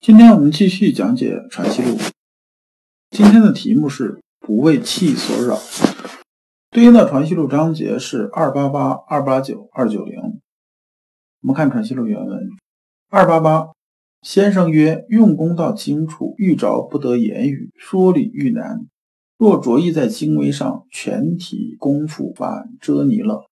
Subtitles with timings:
[0.00, 1.88] 今天我们继续讲解《传习录》。
[3.10, 5.58] 今天的题目是“不为气所扰”，
[6.72, 10.18] 对应的《传习录》章节是二八八、二八九、二九零。
[11.42, 12.48] 我们看《传习录》原文：
[13.10, 13.72] 二八八，
[14.22, 18.86] 先生曰：“用功到精处，遇着不得言语，说理愈难。
[19.36, 23.44] 若着意在精微上，全体功夫反遮泥了。”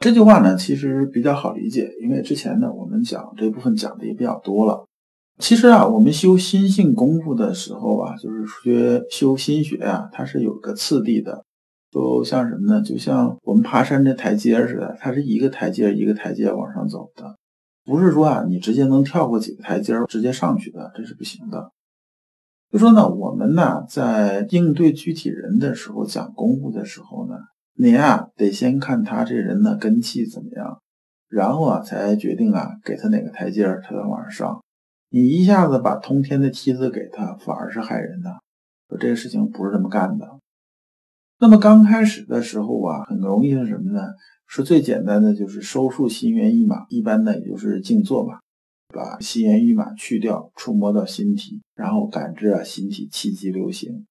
[0.00, 4.88] 这句话呢，其实比较好理解，因为之前呢，我们讲这部分讲的也比较多了。
[5.38, 11.44] 其实啊，我们修心性功夫的时候啊，就是学修心学啊，它是有个次第的，
[11.90, 12.80] 就像什么呢？
[12.80, 17.36] 就像我们爬山这台阶似的，它是一个台阶一个台阶往上走的，
[17.84, 21.70] 不是说啊，你直接能跳过几个台阶直接上去的，这是不行的。
[22.70, 27.34] 就说呢，我们呢在应对具体人的时候，讲功夫的时候呢。
[27.74, 30.78] 你啊，得先看他这人的根气怎么样，
[31.30, 34.62] 然后啊，才决定啊，给他哪个台阶儿，他再往上上。
[35.14, 38.30] 你一下子把通天的梯子给他，反而是害人的。
[38.88, 40.38] 说这个事情不是这么干的。
[41.38, 44.00] 那么刚开始的时候啊，很容易是什么呢？
[44.46, 48.40] 是最简单的，就是收束心猿意马，一般呢也就是静坐吧，
[48.88, 54.06] 把心猿意马去掉，触摸到心体，然后感知啊心体气机流行，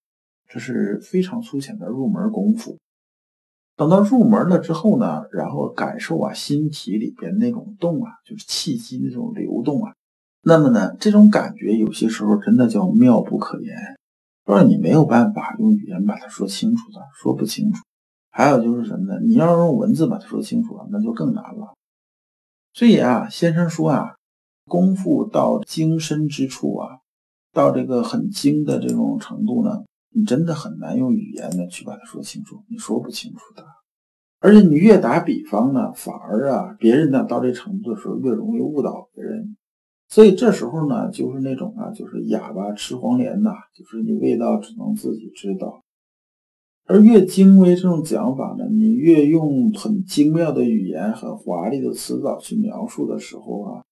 [0.47, 2.77] 这是非常粗浅的入门功夫。
[3.75, 9.95] 等到入门了之后呢，然后感受啊，心体里边那种动啊，就是气机那种流动啊，
[10.44, 13.75] 那么呢，这种感觉有些时候真的叫妙不可言，
[14.45, 17.84] 就是你没有办法用语言把它说清楚的，说不清楚。
[18.31, 19.19] 还有就是什么呢？
[19.24, 21.75] 你要用文字把它说清楚了，那就更难了。
[22.74, 24.16] 所以啊，先生说啊，
[24.66, 26.88] 功夫到精深之处啊，
[27.53, 29.84] 到这个很精的这种程度呢。
[30.13, 33.63] 你真的很难用语言呢去把它说清楚，你说不清楚的。
[34.40, 39.56] 而且你越打比方呢，反而啊，别人呢到这程度的时候越容易误导别人。
[40.11, 45.81] 所以这时候呢，就是那种啊，就是哑巴吃黄连呐，就是你味道只能自己知道。
[46.85, 53.83] 而越精微这种讲法呢，你越用很精妙的语言、很华丽的词藻去描述的时候啊，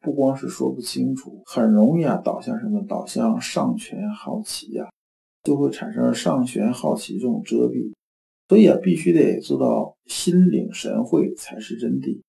[0.00, 2.82] 不光是说不清楚，很容易啊导向什么？
[2.88, 4.88] 导向上权好奇呀。
[5.42, 7.92] 就会产生上旋好奇这种遮蔽，
[8.48, 12.20] 所以啊，必须得做到心领神会才是真谛。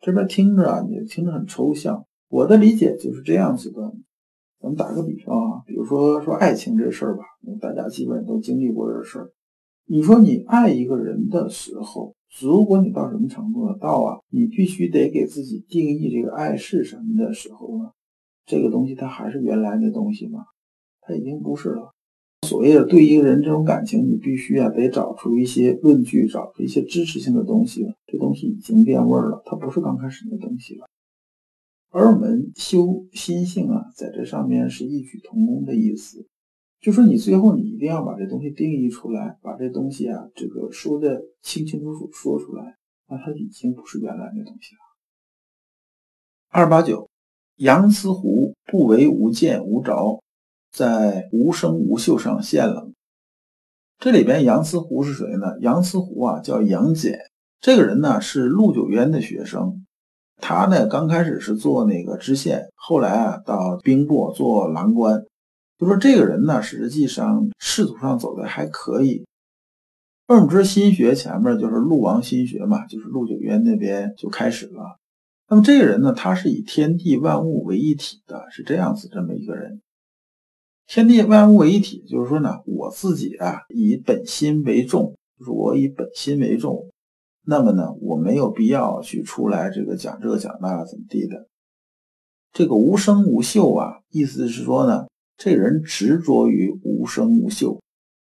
[0.00, 2.04] 这边听着啊，你听着很抽象。
[2.28, 3.92] 我的理解就是这样子的。
[4.60, 7.22] 咱们打个比方啊，比如说说爱情这事儿吧，
[7.60, 9.30] 大家基本都经历过这事儿。
[9.86, 13.76] 你说你爱一个人的时候，如果你到什么程度呢？
[13.80, 17.90] 到啊，你必须得给自己定义这个爱是什么的时候呢？
[18.44, 20.40] 这个东西它还是原来的东西吗？
[21.00, 21.92] 它已经不是了。
[22.46, 27.86] 所谓的对一个人这种感情，你必须啊得找出一些论据，找出一些支持性的东西。
[28.06, 30.86] 这东西已经变味儿了，它不是刚开始的东西了。
[31.90, 36.26] 而我们修心性啊，在这上面是异曲同工的意思，
[36.80, 42.76] 就说你最后你一定要把这东西定义出来，把这东西啊这个说的清清楚楚说出来，
[43.08, 44.80] 那它已经不是原来的东西了。
[46.50, 47.08] 二八九，
[47.56, 50.22] 杨思湖不为无见无着。
[50.70, 52.92] 在无声无秀上现了。
[53.98, 55.58] 这里边杨思湖是谁呢？
[55.62, 57.18] 杨思湖啊，叫杨戬。
[57.58, 59.86] 这个人呢是陆九渊的学生。
[60.40, 65.24] 他呢刚开始是做那个知县，后来啊到兵部做郎官。
[65.78, 69.24] 就说这个人呢，实际上仕途上走的还可以。
[70.26, 74.98] 而我们知心学前面就是陆王心学嘛，就是陆九渊那边就开始了。
[75.48, 79.80] 那么这个人呢，他是以天地万物为一体的，是这样子这么一个人。
[80.86, 86.90] 天地万物为一体，就是说呢，我自己啊以本心为重，就是我以本心为重，
[87.50, 91.48] 那么呢，我没有必要去出来这个讲这个讲那怎么地的。
[92.52, 95.06] 这个无声无秀啊，意思是说呢，
[95.38, 97.80] 这人执着于无声无秀，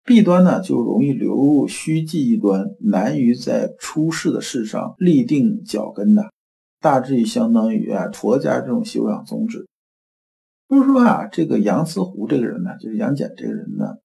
[0.03, 6.23] 弊端呢就容易流入虚寂一端，难于在出世的事上立定脚跟呐。
[6.79, 9.67] 大致相当于啊佛家这种修养宗旨。
[10.67, 13.97] 就是说啊，这个杨思湖这个人呢，就是杨戬这个人呢，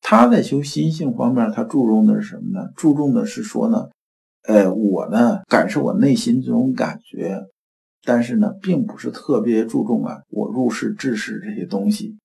[0.00, 2.68] 他在修心性方面，他注重的是什么呢？
[2.76, 3.88] 注重的是说呢，
[4.42, 7.40] 呃，我呢感受我内心这种感觉，
[8.04, 12.18] 但是呢，并不是特别注重啊我入世治世这些东西。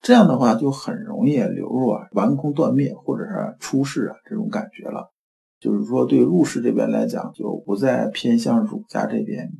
[0.00, 5.10] 这样的话，就很容易流入啊完空断灭或者是出世啊这种感觉了。
[5.58, 9.50] 就是说，对入世这边来讲，就不再偏向儒家这边。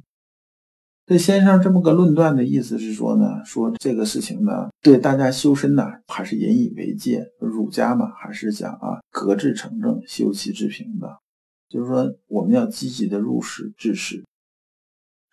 [1.07, 7.27] 这先生这么个论断的意思是说呢，说这个事情呢，对大家修身呢，还是引以为戒。
[7.41, 11.19] 儒家嘛，还是讲啊，格致成正，修齐治平的。
[11.69, 14.25] 就是说，我们要积极的入世治世。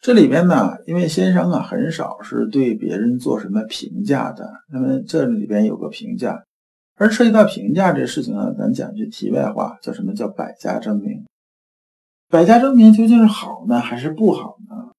[0.01, 4.49] 这里边呢，因为先生啊，很少是对别人做什么评价的。
[4.71, 6.43] 那么这里边有个评价。
[6.97, 11.25] 而涉及到评价这事情呢，咱讲句题外话，叫什么叫百家争鸣？
[12.29, 14.91] 百家争鸣究竟是好呢，还是不好呢？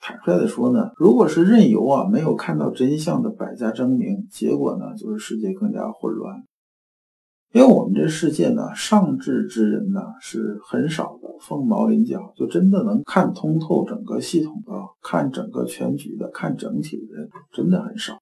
[0.00, 6.44] 坦率的说呢，如果是任由啊没有看到真相的百家争鸣，结果呢就是世界更加混乱。
[7.52, 14.72] 因为我们这世界呢，上智之人呢是很少的，凤毛麟角，就真的能看通透整个系统的、
[15.02, 18.18] 看整个全局的、看整体的人，真的很少。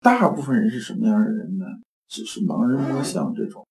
[0.00, 1.66] 大部分人是什么样的人呢？
[2.08, 3.64] 只是盲人摸象这种，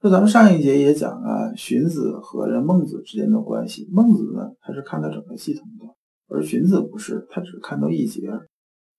[0.00, 3.88] 那咱们上一节也讲啊，荀子和这孟子之间的关系。
[3.90, 5.86] 孟子呢，他是看到整个系统的，
[6.28, 8.30] 而荀子不是，他只看到一节。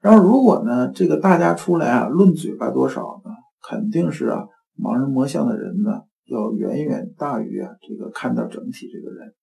[0.01, 3.31] 然后如果呢，这个大家出来啊，论嘴巴多少呢，
[3.69, 4.44] 肯定是啊，
[4.78, 9.34] 盲人摸象的人呢，要远远大于啊这个看到整体这个人。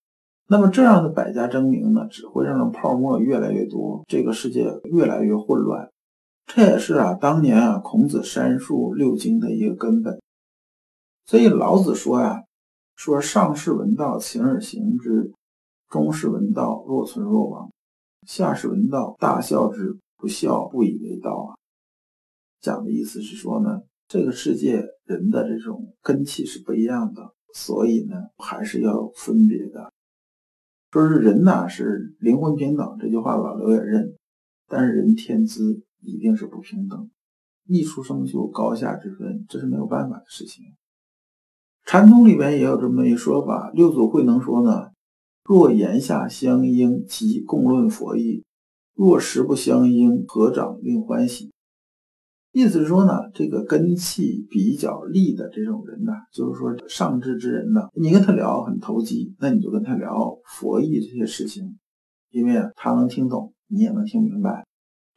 [0.49, 5.89] 那么这样的百家争鸣呢，只会让泡沫越来越多，这个世界越来越混乱。
[6.47, 10.21] 这也是啊，当年啊，孔子删述六经的一个根本。
[11.25, 12.43] 所以老子说呀，
[12.97, 15.31] 说上士闻道，勤而行之；
[15.89, 17.71] 中士闻道，若存若亡；
[18.27, 21.55] 下士闻道，大笑之，不笑不以为道啊。
[22.61, 29.93] 讲的意思是说呢，这个世界人的这种根气是不一样的，所以呢，还是要分别的。
[30.91, 34.17] 说是人呐是灵魂平等，这句话老刘也认，
[34.67, 35.83] 但是人天资。
[36.03, 37.11] 一定是不平等，
[37.67, 40.65] 一出生就高下之分，这是没有办法的事情。
[41.85, 44.93] 禅宗里边也有这么一说法，六祖慧能说呢：
[45.45, 48.45] 若言下相应，即共论佛意；
[48.95, 51.53] 若实不相应，合掌令欢喜。
[52.61, 61.79] 意思是说呢，这个根气比较利的这种人呢，就是说上智之人呢，你跟他聊很投机，那你就跟他聊佛意这些事情，
[62.31, 64.67] 因为他能听懂，你也能听明白。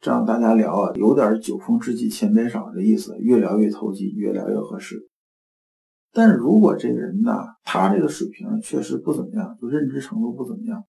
[0.00, 4.96] 这样大家聊啊，有点酒逢知己千杯少的意思，越聊越投机，越聊越合适。
[6.12, 7.32] 但是如果这个人呢，
[7.62, 10.84] 他这个水平确实不怎么样，就认知程度不怎么样，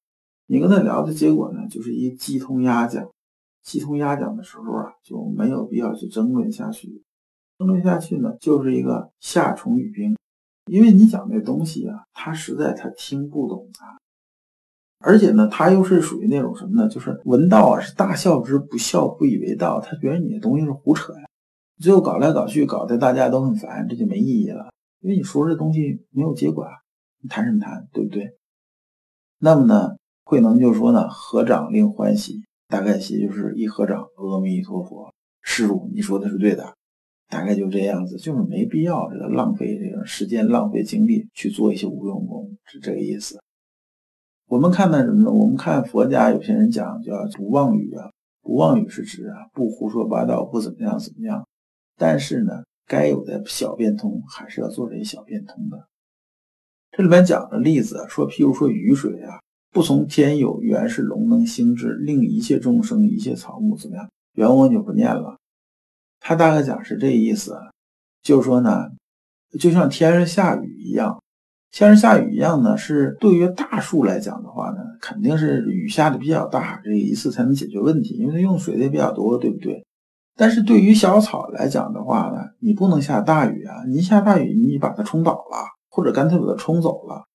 [0.48, 3.06] 你跟他聊的结果呢，就是一鸡同鸭讲。
[3.66, 7.04] 鸡同鸭讲的时候啊，就没有必要去争论下去。
[7.58, 10.16] 争论下去呢，就是一个夏虫语冰，
[10.68, 13.98] 因为你讲这东西啊，他实在他听不懂啊。
[15.00, 16.88] 而且呢，他又是属于那种什么呢？
[16.88, 19.82] 就是闻道啊，是大笑之不笑，不以为道。
[19.82, 21.26] 他觉得你的东西是胡扯呀，
[21.82, 24.72] 最后搞来搞去，搞得大家都很烦，这就没意义了。
[25.02, 26.72] 因为你说这东西没有结果啊，
[27.22, 28.38] 你谈什么谈，对不对？
[29.40, 36.76] 那么呢，慧能就说呢，合掌令欢喜，大概其就是一合掌，阿弥陀佛，师傅，你说的是对的，
[37.30, 43.40] 大概就这样子，就是没必要这个浪费这个时间，浪费精力去做一些无用功，是这个意思。
[44.48, 45.32] 我们看的什么呢？
[45.32, 51.48] 我们看佛家有些人讲叫不妄语啊，不妄语是指啊不胡说八道，不怎么样怎么样。
[51.98, 55.88] 但是呢，该有的小变通还是要做这些小变通的。
[56.92, 59.40] 这里面讲的例子说，譬如说雨水啊，
[59.76, 64.10] 不从天有，原是龙能兴之，令一切众生、一切草木怎么样？
[64.36, 65.36] 原文就不念了。
[66.22, 67.58] 他大概讲是这意思，
[68.24, 68.86] 就是说呢，
[69.60, 71.22] 就像天上下雨一样。
[71.74, 79.86] 天上下雨一样呢，是对于大树来讲的话呢，肯定是雨下的比较大，这一次才能解决问题，因为它用水的也比较多，对不对？
[80.38, 85.58] 但是对于小草来讲的话呢，你不能下大雨啊，你一下大雨，你把它冲倒了，
[85.90, 87.26] 或者干脆把它冲走了，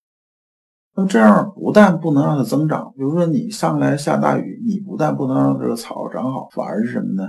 [1.01, 7.27] 那这样不但不能让它增长，比如说你上来下大雨，你不但不能让这个草长好，反而是什么呢？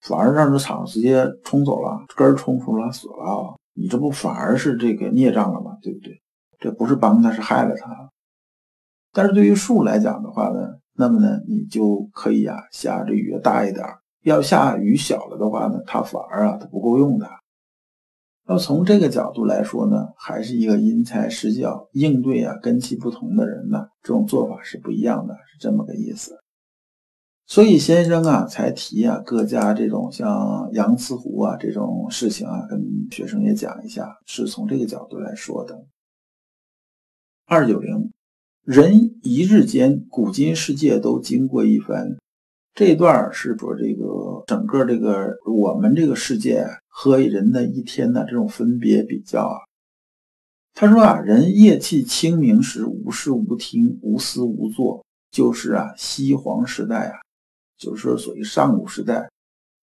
[0.00, 3.56] 反而让这草直接冲走了，根冲出了，死了！
[3.74, 5.78] 你这不反而是这个孽障了吗？
[5.80, 6.20] 对不对？
[6.58, 8.10] 这不是帮它，是害了它。
[9.12, 13.86] 但是对于树来讲的话呢，那么呢，你就可以啊，下这雨大一点
[14.24, 17.28] 要下雨小了的话呢，它反而啊，它不够用的。
[18.46, 26.36] 要从这个角度来说呢，还是一个因材施教应对啊，根气不同的人呢，这种做法是不一样的，是这么个意思。
[27.46, 35.86] 所以先生啊，才提啊，各家这种像杨慈湖啊这种事情啊，跟学生也讲一下，是从这个角度来说的。
[37.46, 38.10] 二九零，
[38.62, 42.16] 人一日间，古今世界都经过一番。
[42.74, 49.56] 这段是说这个整个这个我们这个世界和人的一天的这种分别比较啊。
[50.74, 57.14] 他说啊，人夜气清明时，无事无听，无思无作，就是啊西黄时代啊，
[57.78, 59.30] 就是属于上古时代，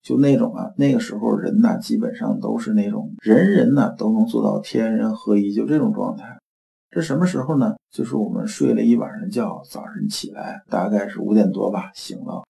[0.04, 6.38] 就那种啊，那个时候人呢，基本上都是那种人人呢都能做到天人合一，就这种状态。
[6.90, 7.76] 这什么时候呢？
[7.90, 12.44] 就是我们睡了一晚上觉，早晨起来大概是五点多吧，醒了。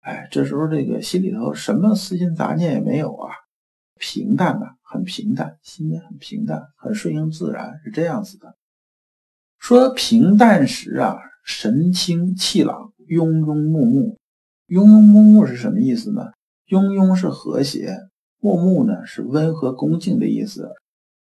[0.00, 3.30] 哎，这时候这个心里头什么私心杂念也没有啊，
[3.98, 8.54] 平淡的，很平淡，心里很平淡，很顺应自然，是这样子的。
[9.58, 14.16] 说平淡时啊，神清气朗，庸庸木木。
[14.68, 16.26] 庸庸木木是什么意思呢？
[16.68, 17.96] 庸庸是和谐，
[18.38, 20.70] 木木呢是温和恭敬的意思。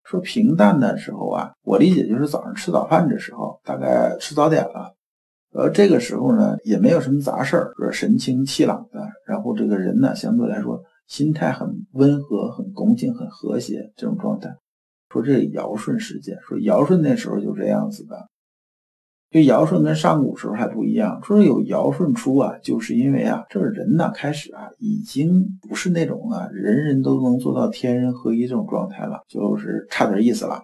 [0.03, 4.95] 说平淡的时候啊，我理解就是早上吃早饭的时候，大概吃早点了，
[5.55, 14.55] 而，这个时候呢也没有什么杂事儿，是神清气朗的，然后这个人呢相对来说心态很温和、很恭敬、很和谐这种状态。
[15.09, 18.27] 说这尧舜时间，说尧舜那时候就这样子的。
[19.29, 30.61] 就尧舜跟上古时候还不一样，说有尧舜出啊，就是因为啊，这个人呢开始啊，已经不是那种啊，人人都能做到天人合一这种状态了，就是差点意思了。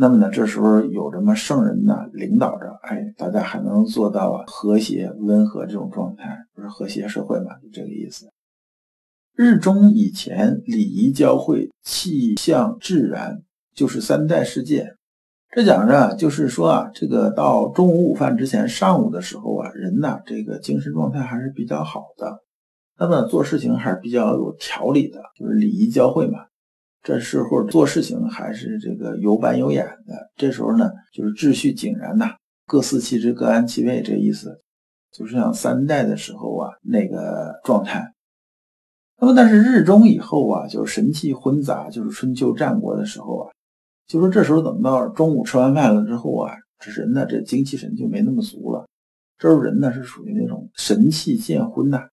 [0.00, 8.30] 那么呢，这时候有这么圣人呢领导着，哎，大家还能做到和谐温和这种状态，不是和谐社会嘛，就这个意思。
[9.36, 13.42] 日中以前，礼仪交汇，气象自然，
[13.74, 14.94] 就是三代世界。
[15.50, 22.38] 这讲着就是说啊，这个到中午午饭之前，上午的时候啊，人呐，这个精神状态还是比较好的，
[22.98, 26.46] 那么做事情还是比较有条理的，就是礼仪交汇嘛。
[27.02, 30.30] 这时候做事情还是这个有板有眼的。
[30.36, 34.60] 这时候呢，就是秩序井然呐，各司其职，各安其位，这意思，
[35.10, 38.12] 就是像三代的时候啊那个状态。
[39.18, 43.50] 那么但是日中以后啊，就是神气混杂，就是春秋战国的时候啊。
[44.06, 48.86] 就说这时候等到中午吃完饭了之后啊，这人呢这精气神就没那么足了。
[49.38, 52.08] 这时候人呢是属于那种神气渐昏呐，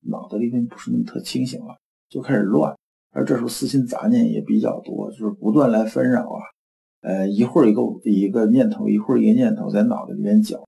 [0.00, 1.76] 脑子里面不是那么特清醒了，
[2.08, 2.74] 就开始乱。
[3.12, 6.40] 而这时候私心杂念也比较多，就是不断来纷扰啊。
[7.02, 10.62] 呃，一会儿一个一个念头，一会儿一个念头在脑子里边搅，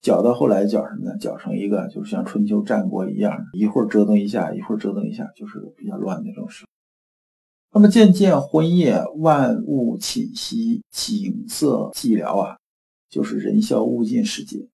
[0.00, 1.16] 搅到后来搅什么呢？
[1.18, 6.64] 搅成一个就是像春秋战国一样，一会儿折腾一下，一会儿折腾一下，就是比较乱的那种事。
[7.72, 12.56] 那么渐渐昏夜，万物侵息，景色寂寥啊，
[13.10, 14.68] 就是人消物尽时节。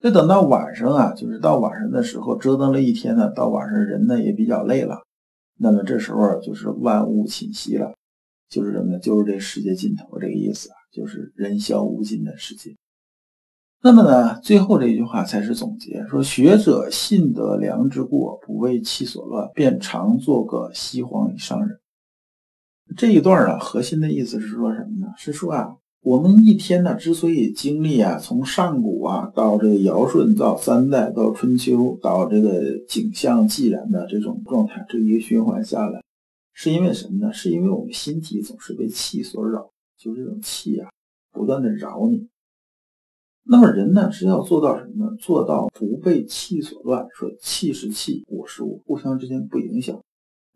[0.00, 5.02] 那等到晚上啊，就是到晚上的时候，折腾了一天呢，到晚上人呢也比较累了。
[5.58, 7.94] 那么这时候就是万物侵息了，
[8.48, 8.98] 就是什么呢？
[8.98, 12.76] 就是这世界尽头这个意思啊，就是人消物尽的世界。
[13.80, 21.78] 那么呢，最后这一句话才是总结，说学者信得良知过，不为气所乱，便常做个西皇以上人。
[22.96, 25.12] 这一段啊，核心的意思是说什么呢？
[25.16, 36.00] 是说啊，我们一天呢，之所以经历啊，从上古啊到这个尧舜，到三代，到春秋，到这个景象寂然的这种状态，这一个循环下来，
[36.52, 37.32] 是因为什么呢？
[37.32, 40.88] 是因为我们心体总是被气所扰，就这种气啊，
[41.32, 42.28] 不断的扰你。
[43.42, 45.16] 那么人呢，是要做到什么呢？
[45.18, 50.00] 做到不被气所乱，说气是气，我是我，互相之间不影响。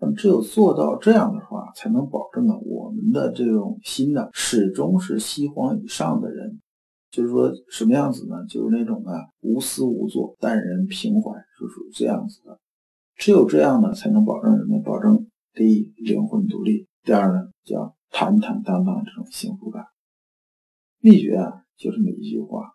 [0.02, 6.60] 那么，只有做到这样的话，才能保证呢，我们的这种心呢，始终是西皇以上的人。
[7.12, 8.44] 就是说，什么样子呢？
[8.48, 12.58] 就是那种啊，无私无作、淡然平缓，是属于这样子的。
[13.14, 14.82] 只有这样呢，才能保证什么？
[14.82, 19.84] 保证第一，灵魂独立；第二呢，叫坦坦荡荡这种幸福感。
[20.98, 22.72] 秘诀啊，就这么一句话：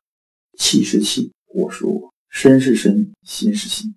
[0.58, 3.97] 气是气，我是我；身是身，心是心。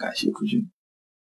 [0.00, 0.79] 感谢诸君。